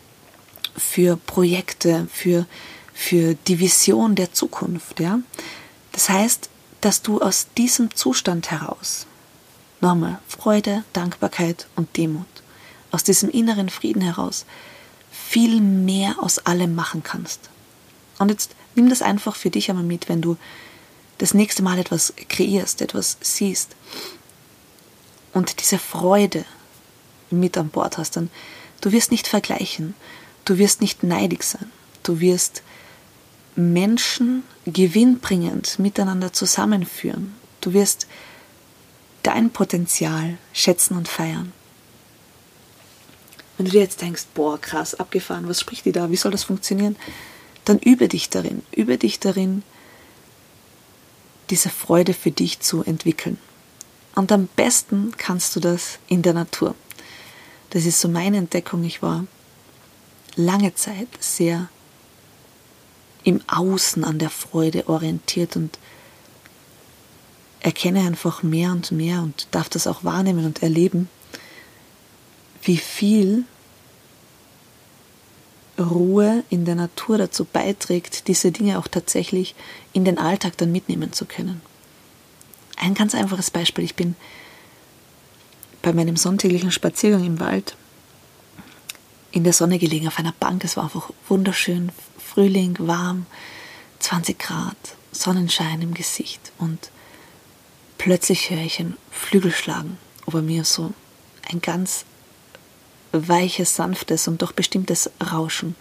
für 0.75 1.17
Projekte, 1.17 2.07
für, 2.11 2.45
für 2.93 3.35
die 3.47 3.59
Vision 3.59 4.15
der 4.15 4.33
Zukunft. 4.33 4.99
Ja? 4.99 5.19
Das 5.91 6.09
heißt, 6.09 6.49
dass 6.81 7.01
du 7.01 7.21
aus 7.21 7.47
diesem 7.57 7.93
Zustand 7.95 8.51
heraus 8.51 9.05
Nochmal, 9.81 10.19
Freude, 10.27 10.83
Dankbarkeit 10.93 11.67
und 11.75 11.97
Demut. 11.97 12.27
Aus 12.91 13.03
diesem 13.03 13.31
inneren 13.31 13.69
Frieden 13.69 14.03
heraus 14.03 14.45
viel 15.11 15.59
mehr 15.59 16.17
aus 16.19 16.37
allem 16.39 16.75
machen 16.75 17.01
kannst. 17.01 17.49
Und 18.19 18.29
jetzt 18.29 18.55
nimm 18.75 18.89
das 18.89 19.01
einfach 19.01 19.35
für 19.35 19.49
dich 19.49 19.69
einmal 19.69 19.83
mit, 19.83 20.07
wenn 20.07 20.21
du 20.21 20.37
das 21.17 21.33
nächste 21.33 21.63
Mal 21.63 21.79
etwas 21.79 22.13
kreierst, 22.29 22.81
etwas 22.81 23.17
siehst 23.21 23.75
und 25.33 25.59
diese 25.61 25.79
Freude 25.79 26.45
mit 27.31 27.57
an 27.57 27.69
Bord 27.69 27.97
hast, 27.97 28.17
dann 28.17 28.29
du 28.81 28.91
wirst 28.91 29.11
nicht 29.11 29.27
vergleichen, 29.27 29.93
du 30.45 30.57
wirst 30.57 30.81
nicht 30.81 31.03
neidig 31.03 31.43
sein, 31.43 31.71
du 32.03 32.19
wirst 32.19 32.63
Menschen 33.55 34.43
gewinnbringend 34.65 35.79
miteinander 35.79 36.33
zusammenführen, 36.33 37.35
du 37.61 37.73
wirst 37.73 38.07
dein 39.23 39.51
Potenzial 39.51 40.37
schätzen 40.53 40.97
und 40.97 41.07
feiern. 41.07 41.53
Wenn 43.57 43.65
du 43.65 43.71
dir 43.71 43.81
jetzt 43.81 44.01
denkst, 44.01 44.25
boah, 44.33 44.59
krass, 44.59 44.95
abgefahren, 44.95 45.47
was 45.47 45.59
spricht 45.59 45.85
die 45.85 45.91
da, 45.91 46.09
wie 46.09 46.15
soll 46.15 46.31
das 46.31 46.43
funktionieren? 46.43 46.95
Dann 47.65 47.77
übe 47.77 48.07
dich 48.07 48.29
darin, 48.29 48.63
übe 48.71 48.97
dich 48.97 49.19
darin, 49.19 49.61
diese 51.51 51.69
Freude 51.69 52.13
für 52.13 52.31
dich 52.31 52.61
zu 52.61 52.83
entwickeln. 52.83 53.37
Und 54.15 54.31
am 54.31 54.47
besten 54.55 55.13
kannst 55.17 55.55
du 55.55 55.59
das 55.59 55.99
in 56.07 56.21
der 56.21 56.33
Natur. 56.33 56.75
Das 57.71 57.85
ist 57.85 57.99
so 57.99 58.07
meine 58.07 58.37
Entdeckung. 58.37 58.83
Ich 58.83 59.01
war 59.01 59.25
lange 60.35 60.75
Zeit 60.75 61.07
sehr 61.19 61.69
im 63.23 63.41
Außen 63.47 64.03
an 64.03 64.19
der 64.19 64.29
Freude 64.29 64.87
orientiert 64.87 65.55
und 65.55 65.77
erkenne 67.61 68.01
einfach 68.01 68.43
mehr 68.43 68.71
und 68.71 68.91
mehr 68.91 69.21
und 69.21 69.47
darf 69.51 69.69
das 69.69 69.87
auch 69.87 70.03
wahrnehmen 70.03 70.45
und 70.45 70.63
erleben, 70.63 71.09
wie 72.63 72.77
viel 72.77 73.45
Ruhe 75.79 76.43
in 76.49 76.65
der 76.65 76.75
Natur 76.75 77.17
dazu 77.17 77.45
beiträgt, 77.45 78.27
diese 78.27 78.51
Dinge 78.51 78.79
auch 78.79 78.87
tatsächlich 78.87 79.55
in 79.93 80.05
den 80.05 80.17
Alltag 80.17 80.57
dann 80.57 80.71
mitnehmen 80.71 81.13
zu 81.13 81.25
können. 81.25 81.61
Ein 82.77 82.95
ganz 82.95 83.15
einfaches 83.15 83.51
Beispiel. 83.51 83.83
Ich 83.83 83.95
bin 83.95 84.15
bei 85.81 85.93
meinem 85.93 86.15
sonntäglichen 86.15 86.71
Spaziergang 86.71 87.25
im 87.25 87.39
Wald 87.39 87.75
in 89.31 89.43
der 89.43 89.53
Sonne 89.53 89.79
gelegen 89.79 90.07
auf 90.07 90.19
einer 90.19 90.33
Bank. 90.39 90.63
Es 90.63 90.77
war 90.77 90.85
einfach 90.85 91.09
wunderschön, 91.27 91.91
Frühling, 92.17 92.75
warm, 92.79 93.25
20 93.99 94.37
Grad, 94.37 94.77
Sonnenschein 95.11 95.81
im 95.81 95.93
Gesicht 95.93 96.51
und 96.57 96.91
plötzlich 97.97 98.49
höre 98.49 98.61
ich 98.61 98.79
ein 98.79 98.97
Flügelschlagen 99.11 99.97
über 100.27 100.41
mir 100.41 100.63
so 100.65 100.93
ein 101.49 101.61
ganz 101.61 102.05
weiches, 103.11 103.75
sanftes 103.75 104.27
und 104.27 104.41
doch 104.41 104.51
bestimmtes 104.51 105.09
Rauschen. 105.31 105.75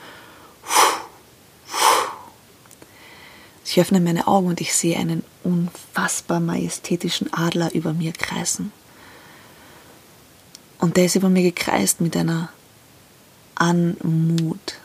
Ich 3.64 3.78
öffne 3.80 4.00
meine 4.00 4.26
Augen 4.26 4.49
und 4.49 4.61
ich 4.61 4.75
sehe 4.75 4.99
einen 4.99 5.23
unfassbar 5.45 6.40
majestätischen 6.40 7.33
Adler 7.33 7.73
über 7.73 7.92
mir 7.92 8.12
kreisen. 8.12 8.73
Und 10.81 10.97
der 10.97 11.05
ist 11.05 11.15
über 11.15 11.29
mir 11.29 11.43
gekreist 11.43 12.01
mit 12.01 12.17
einer 12.17 12.49
Anmut, 13.55 14.79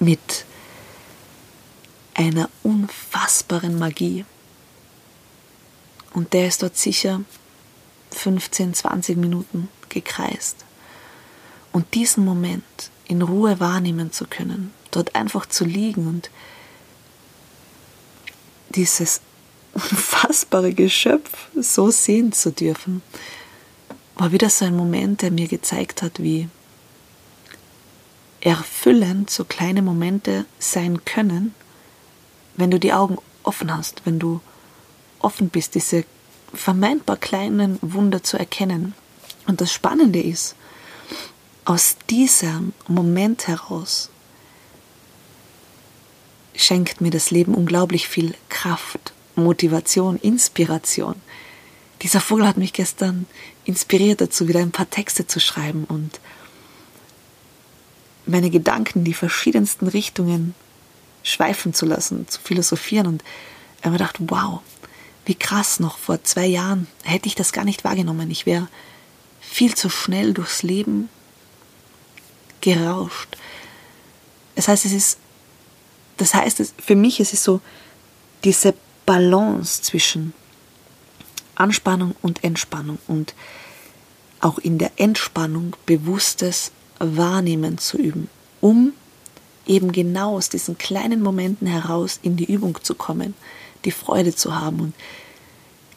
mit 0.00 0.44
einer 2.14 2.50
unfassbaren 2.64 3.78
Magie. 3.78 4.24
Und 6.12 6.32
der 6.32 6.48
ist 6.48 6.62
dort 6.62 6.76
sicher 6.76 7.20
15, 8.10 8.74
20 8.74 9.16
Minuten 9.16 9.68
gekreist. 9.88 10.64
Und 11.72 11.94
diesen 11.94 12.24
Moment 12.24 12.64
in 13.06 13.22
Ruhe 13.22 13.60
wahrnehmen 13.60 14.12
zu 14.12 14.26
können, 14.26 14.74
dort 14.90 15.14
einfach 15.14 15.46
zu 15.46 15.64
liegen 15.64 16.08
und 16.08 16.30
dieses 18.70 19.20
unfassbare 19.72 20.74
Geschöpf 20.74 21.48
so 21.54 21.90
sehen 21.90 22.32
zu 22.32 22.50
dürfen, 22.50 23.02
war 24.20 24.32
wieder 24.32 24.50
so 24.50 24.66
ein 24.66 24.76
Moment, 24.76 25.22
der 25.22 25.30
mir 25.30 25.48
gezeigt 25.48 26.02
hat, 26.02 26.22
wie 26.22 26.50
erfüllend 28.42 29.30
so 29.30 29.44
kleine 29.44 29.80
Momente 29.80 30.44
sein 30.58 31.06
können, 31.06 31.54
wenn 32.54 32.70
du 32.70 32.78
die 32.78 32.92
Augen 32.92 33.16
offen 33.44 33.74
hast, 33.74 34.02
wenn 34.04 34.18
du 34.18 34.42
offen 35.20 35.48
bist, 35.48 35.74
diese 35.74 36.04
vermeintbar 36.52 37.16
kleinen 37.16 37.78
Wunder 37.80 38.22
zu 38.22 38.36
erkennen. 38.36 38.94
Und 39.46 39.62
das 39.62 39.72
Spannende 39.72 40.20
ist, 40.20 40.54
aus 41.64 41.96
diesem 42.10 42.74
Moment 42.88 43.48
heraus 43.48 44.10
schenkt 46.54 47.00
mir 47.00 47.10
das 47.10 47.30
Leben 47.30 47.54
unglaublich 47.54 48.06
viel 48.06 48.34
Kraft, 48.50 49.14
Motivation, 49.34 50.18
Inspiration. 50.18 51.14
Dieser 52.02 52.20
Vogel 52.20 52.46
hat 52.46 52.56
mich 52.56 52.72
gestern 52.72 53.26
inspiriert 53.64 54.20
dazu, 54.20 54.48
wieder 54.48 54.60
ein 54.60 54.72
paar 54.72 54.88
Texte 54.88 55.26
zu 55.26 55.38
schreiben 55.38 55.84
und 55.84 56.20
meine 58.26 58.50
Gedanken 58.50 59.00
in 59.00 59.04
die 59.04 59.14
verschiedensten 59.14 59.86
Richtungen 59.86 60.54
schweifen 61.22 61.74
zu 61.74 61.84
lassen, 61.84 62.26
zu 62.28 62.40
philosophieren. 62.40 63.06
Und 63.06 63.22
ich 63.78 63.84
habe 63.84 63.90
mir 63.90 63.98
gedacht, 63.98 64.16
wow, 64.20 64.60
wie 65.26 65.34
krass 65.34 65.80
noch, 65.80 65.98
vor 65.98 66.22
zwei 66.24 66.46
Jahren 66.46 66.86
hätte 67.02 67.26
ich 67.26 67.34
das 67.34 67.52
gar 67.52 67.64
nicht 67.64 67.84
wahrgenommen. 67.84 68.30
Ich 68.30 68.46
wäre 68.46 68.68
viel 69.40 69.74
zu 69.74 69.90
schnell 69.90 70.32
durchs 70.32 70.62
Leben 70.62 71.08
gerauscht. 72.60 73.36
Das 74.54 74.68
heißt, 74.68 74.86
es 74.86 74.92
ist, 74.92 75.18
das 76.16 76.34
heißt, 76.34 76.74
für 76.78 76.96
mich 76.96 77.20
ist 77.20 77.32
es 77.32 77.44
so 77.44 77.60
diese 78.44 78.74
Balance 79.06 79.82
zwischen 79.82 80.32
Anspannung 81.60 82.14
und 82.22 82.42
Entspannung 82.42 82.98
und 83.06 83.34
auch 84.40 84.58
in 84.58 84.78
der 84.78 84.92
Entspannung 84.96 85.76
bewusstes 85.86 86.72
Wahrnehmen 86.98 87.78
zu 87.78 87.98
üben, 87.98 88.28
um 88.60 88.92
eben 89.66 89.92
genau 89.92 90.36
aus 90.36 90.48
diesen 90.48 90.78
kleinen 90.78 91.22
Momenten 91.22 91.66
heraus 91.66 92.18
in 92.22 92.36
die 92.36 92.50
Übung 92.50 92.78
zu 92.82 92.94
kommen, 92.94 93.34
die 93.84 93.90
Freude 93.90 94.34
zu 94.34 94.58
haben. 94.58 94.80
Und 94.80 94.94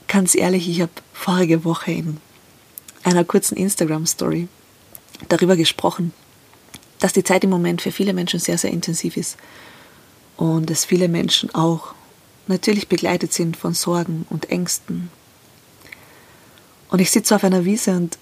ganz 0.07 0.35
ehrlich, 0.35 0.69
ich 0.69 0.81
habe 0.81 0.91
vorige 1.13 1.63
Woche 1.63 1.91
in 1.91 2.17
einer 3.03 3.23
kurzen 3.23 3.57
Instagram-Story 3.57 4.47
darüber 5.29 5.55
gesprochen, 5.55 6.13
dass 6.99 7.13
die 7.13 7.23
Zeit 7.23 7.43
im 7.43 7.49
Moment 7.49 7.81
für 7.81 7.91
viele 7.91 8.13
Menschen 8.13 8.39
sehr, 8.39 8.57
sehr 8.57 8.71
intensiv 8.71 9.17
ist 9.17 9.37
und 10.37 10.69
dass 10.69 10.85
viele 10.85 11.07
Menschen 11.07 11.53
auch 11.55 11.93
natürlich 12.47 12.87
begleitet 12.87 13.33
sind 13.33 13.57
von 13.57 13.73
Sorgen 13.73 14.25
und 14.29 14.49
Ängsten. 14.49 15.09
Und 16.93 16.99
ich 16.99 17.09
sitze 17.09 17.35
auf 17.35 17.43
einer 17.43 17.65
Wiese 17.65 17.95
und 17.95 18.19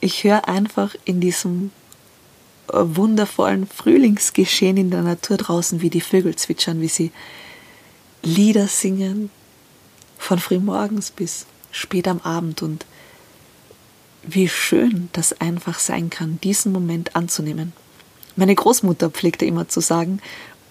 ich 0.00 0.24
höre 0.24 0.48
einfach 0.48 0.96
in 1.04 1.20
diesem 1.20 1.70
wundervollen 2.66 3.68
Frühlingsgeschehen 3.68 4.76
in 4.76 4.90
der 4.90 5.02
Natur 5.02 5.36
draußen, 5.36 5.82
wie 5.82 5.88
die 5.88 6.00
Vögel 6.00 6.34
zwitschern, 6.34 6.80
wie 6.80 6.88
sie 6.88 7.12
Lieder 8.24 8.66
singen, 8.66 9.30
von 10.18 10.40
frühmorgens 10.40 11.12
bis 11.12 11.46
spät 11.70 12.08
am 12.08 12.18
Abend 12.22 12.60
und 12.60 12.86
wie 14.24 14.48
schön 14.48 15.10
das 15.12 15.40
einfach 15.40 15.78
sein 15.78 16.10
kann, 16.10 16.40
diesen 16.42 16.72
Moment 16.72 17.14
anzunehmen. 17.14 17.72
Meine 18.34 18.56
Großmutter 18.56 19.10
pflegte 19.10 19.44
immer 19.44 19.68
zu 19.68 19.78
sagen, 19.78 20.20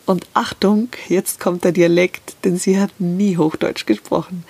und 0.05 0.27
Achtung, 0.33 0.89
jetzt 1.07 1.39
kommt 1.39 1.63
der 1.63 1.71
Dialekt, 1.71 2.35
denn 2.43 2.57
sie 2.57 2.77
hat 2.77 2.99
nie 2.99 3.37
Hochdeutsch 3.37 3.85
gesprochen. 3.85 4.43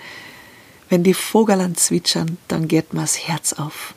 Wenn 0.88 1.02
die 1.02 1.14
Vogelern 1.14 1.76
zwitschern, 1.76 2.38
dann 2.48 2.68
geht 2.68 2.94
mir's 2.94 3.18
Herz 3.28 3.52
auf. 3.52 3.94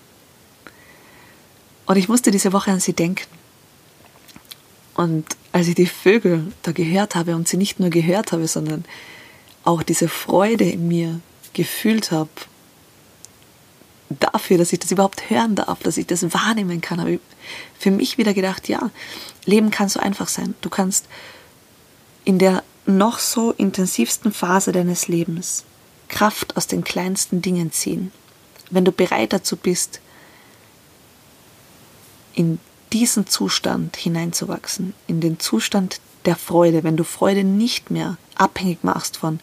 Und 1.86 1.98
ich 1.98 2.10
musste 2.10 2.32
diese 2.32 2.54
Woche 2.54 2.72
an 2.72 2.80
sie 2.80 2.94
denken. 2.94 3.28
Und 4.96 5.26
als 5.52 5.68
ich 5.68 5.76
die 5.76 5.88
Vögel 5.88 6.52
da 6.64 6.72
gehört 6.72 7.16
habe 7.16 7.36
und 7.36 7.48
sie 7.48 7.58
nicht 7.58 7.80
nur 7.80 7.90
gehört 7.90 8.32
habe, 8.32 8.48
sondern 8.48 8.86
auch 9.64 9.84
diese 9.84 10.08
Freude 10.08 10.66
in 10.66 10.88
mir 10.88 11.20
gefühlt 11.54 12.12
habe, 12.12 12.30
dafür, 14.10 14.58
dass 14.58 14.74
ich 14.74 14.80
das 14.80 14.92
überhaupt 14.92 15.30
hören 15.30 15.56
darf, 15.56 15.80
dass 15.84 15.98
ich 15.98 16.08
das 16.08 16.34
wahrnehmen 16.34 16.82
kann, 16.82 17.00
habe 17.00 17.14
ich 17.14 17.20
für 17.80 17.92
mich 17.92 18.18
wieder 18.18 18.34
gedacht, 18.34 18.68
ja, 18.68 18.90
Leben 19.46 19.72
kann 19.72 19.90
so 19.90 20.00
einfach 20.00 20.28
sein. 20.28 20.54
Du 20.62 20.70
kannst 20.70 21.06
in 22.26 22.38
der 22.38 22.64
noch 22.86 23.20
so 23.20 23.52
intensivsten 23.52 24.32
Phase 24.32 24.72
deines 24.72 25.08
Lebens 25.08 25.66
Kraft 26.12 26.58
aus 26.58 26.68
den 26.68 26.84
kleinsten 26.84 27.42
Dingen 27.42 27.72
ziehen. 27.72 28.12
Wenn 28.70 28.86
du 28.86 28.92
bereit 28.92 29.34
dazu 29.34 29.56
bist, 29.56 30.02
in 32.36 32.60
diesen 32.94 33.28
Zustand 33.28 33.96
hineinzuwachsen, 33.96 34.94
in 35.08 35.22
den 35.22 35.40
Zustand 35.40 36.00
der 36.26 36.36
Freude, 36.36 36.84
wenn 36.84 36.98
du 36.98 37.04
Freude 37.04 37.44
nicht 37.44 37.90
mehr 37.90 38.18
abhängig 38.36 38.84
machst 38.84 39.18
von 39.18 39.40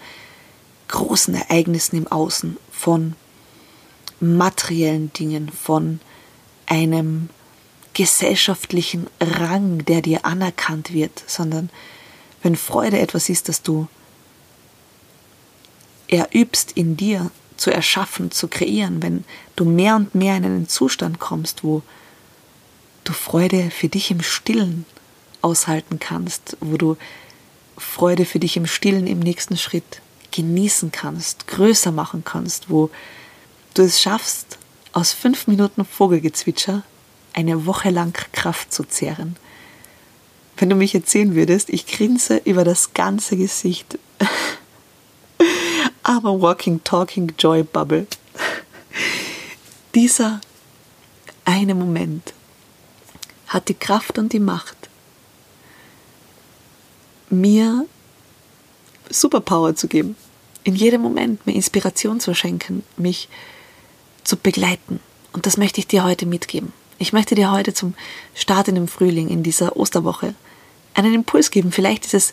großen 0.89 1.35
Ereignissen 1.35 1.97
im 1.97 2.07
Außen, 2.07 2.57
von 2.71 3.15
materiellen 4.21 5.13
Dingen, 5.13 5.51
von 5.51 6.01
einem 6.67 7.31
gesellschaftlichen 7.95 9.07
Rang, 9.21 9.85
der 9.87 10.03
dir 10.03 10.25
anerkannt 10.25 10.93
wird, 10.93 11.25
sondern 11.27 11.71
wenn 12.43 12.57
Freude 12.57 12.99
etwas 12.99 13.29
ist, 13.29 13.49
das 13.49 13.63
du 13.63 13.89
erübst 16.09 16.73
in 16.73 16.97
dir 16.97 17.31
zu 17.57 17.71
erschaffen, 17.71 18.31
zu 18.31 18.49
kreieren, 18.49 19.03
wenn 19.03 19.25
du 19.57 19.65
mehr 19.65 19.97
und 19.97 20.15
mehr 20.15 20.37
in 20.37 20.45
einen 20.45 20.69
Zustand 20.69 21.19
kommst, 21.19 21.65
wo 21.65 21.83
du 23.05 23.13
Freude 23.13 23.71
für 23.71 23.89
dich 23.89 24.11
im 24.11 24.23
Stillen 24.23 24.85
aushalten 25.43 25.99
kannst, 25.99 26.57
wo 26.61 26.77
du 26.77 26.97
Freude 27.77 28.25
für 28.25 28.39
dich 28.39 28.57
im 28.57 28.67
Stillen 28.67 29.07
im 29.07 29.21
nächsten 29.21 29.57
Schritt 29.57 30.01
genießen 30.31 30.93
kannst, 30.93 31.47
größer 31.47 31.93
machen 31.93 32.23
kannst, 32.25 32.71
wo 32.71 32.91
du 33.75 33.83
es 33.83 34.01
schaffst, 34.01 34.59
aus 34.93 35.13
fünf 35.13 35.47
Minuten 35.47 35.85
Vogelgezwitscher 35.85 36.83
eine 37.33 37.67
Woche 37.67 37.91
lang 37.91 38.13
Kraft 38.33 38.73
zu 38.73 38.85
zehren. 38.85 39.37
Wenn 40.57 40.71
du 40.71 40.77
mich 40.77 40.99
sehen 41.05 41.35
würdest, 41.35 41.69
ich 41.71 41.87
grinse 41.87 42.43
über 42.45 42.65
das 42.65 42.95
ganze 42.95 43.37
Gesicht. 43.37 43.99
Aber 46.09 46.41
Walking, 46.41 46.83
Talking, 46.85 47.35
Joy 47.39 47.63
Bubble. 47.63 48.07
Dieser 49.95 50.41
eine 51.45 51.75
Moment 51.75 52.33
hat 53.49 53.69
die 53.69 53.75
Kraft 53.75 54.17
und 54.17 54.33
die 54.33 54.41
Macht, 54.41 54.89
mir 57.29 57.85
Superpower 59.11 59.77
zu 59.77 59.87
geben, 59.87 60.17
in 60.65 60.77
jedem 60.77 61.03
Moment 61.03 61.47
mir 61.47 61.53
Inspiration 61.53 62.21
zu 62.21 62.35
schenken, 62.35 62.85
mich 62.97 63.29
zu 64.25 64.39
begleiten. 64.39 65.01
Und 65.35 65.45
das 65.45 65.59
möchte 65.59 65.79
ich 65.79 65.89
dir 65.89 66.05
heute 66.05 66.25
mitgeben. 66.25 66.73
Ich 66.97 67.13
möchte 67.13 67.35
dir 67.35 67.51
heute 67.51 67.75
zum 67.75 67.93
Start 68.35 68.69
in 68.69 68.77
dem 68.77 68.89
Frühling, 68.89 69.29
in 69.29 69.43
dieser 69.43 69.77
Osterwoche, 69.77 70.35
einen 70.95 71.13
Impuls 71.13 71.51
geben. 71.51 71.71
Vielleicht 71.71 72.07
ist 72.07 72.15
es 72.15 72.33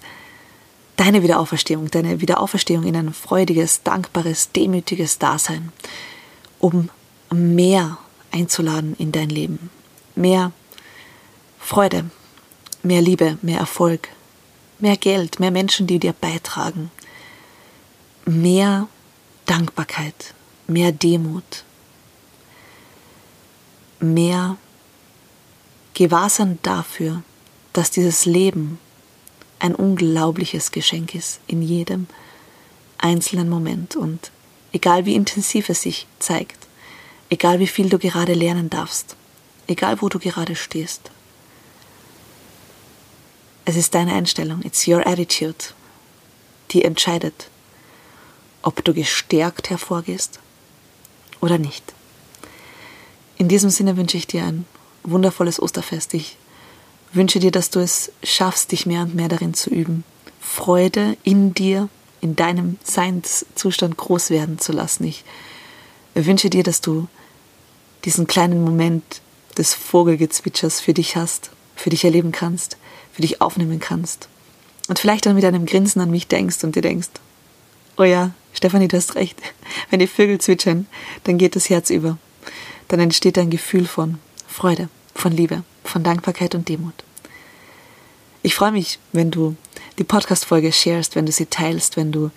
deine 0.98 1.24
Wiederauferstehung, 1.24 1.92
deine 1.92 2.22
Wiederauferstehung 2.22 2.84
in 2.84 2.96
ein 2.96 3.14
freudiges, 3.14 3.84
dankbares, 3.84 4.52
demütiges 4.52 5.20
Dasein, 5.20 5.72
um 6.60 6.90
mehr 7.34 7.98
einzuladen 8.32 8.96
in 8.98 9.12
dein 9.12 9.30
Leben, 9.30 9.70
mehr 10.16 10.52
Freude, 11.60 12.10
mehr 12.84 13.02
Liebe, 13.02 13.38
mehr 13.42 13.60
Erfolg, 13.60 14.10
mehr 14.80 14.98
Geld, 14.98 15.40
mehr 15.40 15.52
Menschen, 15.52 15.88
die 15.88 16.00
dir 16.00 16.14
beitragen, 16.14 16.92
mehr 18.26 18.88
Dankbarkeit, 19.46 20.34
mehr 20.68 20.92
Demut, 20.92 21.64
mehr 24.00 24.58
Gewahrsein 25.94 26.60
dafür, 26.62 27.24
dass 27.74 27.92
dieses 27.92 28.26
Leben 28.26 28.80
ein 29.66 29.76
unglaubliches 29.76 30.72
Geschenk 30.72 31.16
ist 31.16 31.40
in 31.48 31.64
jedem 31.64 32.06
einzelnen 33.00 33.50
Moment 33.50 33.96
und 33.96 34.32
egal 34.72 35.06
wie 35.06 35.16
intensiv 35.16 35.70
es 35.70 35.82
sich 35.82 36.06
zeigt, 36.20 36.68
egal 37.32 37.60
wie 37.60 37.68
viel 37.68 37.90
du 37.90 37.98
gerade 37.98 38.36
lernen 38.36 38.70
darfst, 38.70 39.16
egal 39.66 40.02
wo 40.02 40.10
du 40.10 40.20
gerade 40.20 40.56
stehst. 40.56 41.10
Es 43.66 43.76
ist 43.76 43.96
deine 43.96 44.14
Einstellung, 44.14 44.62
it's 44.62 44.88
your 44.88 45.06
attitude, 45.08 45.74
die 46.70 46.84
entscheidet, 46.84 47.50
ob 48.62 48.84
du 48.86 48.94
gestärkt 48.94 49.72
hervorgehst 49.72 50.40
oder 51.42 51.58
nicht. 51.58 51.94
In 53.38 53.48
diesem 53.48 53.72
Sinne 53.72 53.98
wünsche 53.98 54.18
ich 54.18 54.28
dir 54.28 54.44
ein 54.44 54.66
wundervolles 55.02 55.60
Osterfest. 55.60 56.14
Ich 56.14 56.38
wünsche 57.16 57.40
dir, 57.40 57.52
dass 57.52 57.70
du 57.70 57.80
es 57.80 58.12
schaffst, 58.24 58.72
dich 58.72 58.86
mehr 58.86 59.02
und 59.02 59.16
mehr 59.16 59.28
darin 59.28 59.54
zu 59.54 59.70
üben, 59.70 60.04
Freude 60.40 61.18
in 61.24 61.54
dir, 61.54 61.90
in 62.22 62.36
deinem 62.36 62.78
Seinszustand 62.84 63.98
groß 63.98 64.30
werden 64.30 64.60
zu 64.60 64.72
lassen. 64.72 65.06
Ich 65.06 65.24
wünsche 66.14 66.50
dir, 66.50 66.64
dass 66.64 66.82
du 66.82 67.08
diesen 68.06 68.28
kleinen 68.28 68.64
Moment 68.64 69.22
des 69.58 69.74
Vogelgezwitschers 69.74 70.80
für 70.80 70.94
dich 70.94 71.16
hast, 71.16 71.52
für 71.76 71.90
dich 71.90 72.06
erleben 72.06 72.32
kannst, 72.32 72.78
für 73.12 73.22
dich 73.22 73.42
aufnehmen 73.42 73.80
kannst. 73.80 74.30
Und 74.88 75.00
vielleicht 75.00 75.26
dann 75.26 75.36
mit 75.36 75.46
einem 75.46 75.66
Grinsen 75.66 76.02
an 76.02 76.12
mich 76.12 76.28
denkst 76.28 76.64
und 76.64 76.76
dir 76.76 76.82
denkst, 76.82 77.10
oh 77.98 78.04
ja, 78.04 78.32
Stefanie, 78.54 78.88
du 78.88 78.98
hast 78.98 79.16
recht. 79.16 79.38
Wenn 79.90 80.00
die 80.00 80.08
Vögel 80.08 80.40
zwitschern, 80.40 80.88
dann 81.24 81.38
geht 81.38 81.56
das 81.56 81.70
Herz 81.70 81.90
über. 81.90 82.18
Dann 82.88 83.00
entsteht 83.00 83.38
ein 83.38 83.50
Gefühl 83.50 83.88
von 83.88 84.20
Freude, 84.48 84.90
von 85.16 85.32
Liebe, 85.32 85.64
von 85.88 86.04
Dankbarkeit 86.04 86.56
und 86.56 86.70
Demut. 86.70 87.04
Ich 88.44 88.56
freue 88.56 88.72
mich, 88.72 89.00
wenn 89.12 89.32
du 89.32 89.56
die 89.98 90.04
Podcast-Folge 90.04 90.72
sharest, 90.72 91.16
wenn 91.16 91.26
du 91.26 91.32
sie 91.32 91.48
teilst, 91.48 91.98
wenn 91.98 92.12
du 92.12 92.30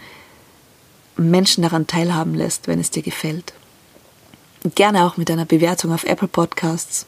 Menschen 1.17 1.63
daran 1.63 1.87
teilhaben 1.87 2.35
lässt, 2.35 2.69
wenn 2.69 2.81
es 2.81 2.91
dir 2.91 3.03
gefällt. 3.03 3.53
Gerne 4.75 5.05
auch 5.05 5.17
mit 5.17 5.31
einer 5.31 5.45
Bewertung 5.45 5.93
auf 5.93 6.05
Apple 6.05 6.29
Podcasts, 6.29 7.07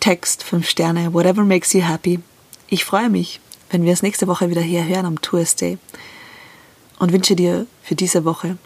Text, 0.00 0.42
5 0.42 0.68
Sterne, 0.68 1.12
whatever 1.12 1.44
makes 1.44 1.72
you 1.72 1.82
happy. 1.82 2.20
Ich 2.68 2.84
freue 2.84 3.10
mich, 3.10 3.40
wenn 3.70 3.84
wir 3.84 3.92
es 3.92 4.02
nächste 4.02 4.26
Woche 4.26 4.50
wieder 4.50 4.62
hier 4.62 4.84
hören 4.86 5.06
am 5.06 5.20
Tourist 5.20 5.64
und 6.98 7.12
wünsche 7.12 7.34
dir 7.34 7.66
für 7.82 7.94
diese 7.94 8.24
Woche 8.24 8.58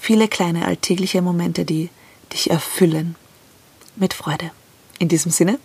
viele 0.00 0.28
kleine 0.28 0.64
alltägliche 0.64 1.22
Momente, 1.22 1.64
die 1.64 1.90
dich 2.32 2.50
erfüllen 2.50 3.16
mit 3.96 4.14
Freude. 4.14 4.50
In 4.98 5.08
diesem 5.08 5.30
Sinne, 5.30 5.58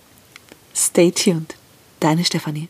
stay 0.74 1.12
tuned. 1.12 1.56
Deine 2.00 2.24
Stefanie. 2.24 2.70